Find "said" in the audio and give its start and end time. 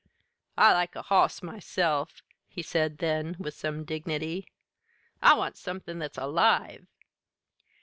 2.63-2.97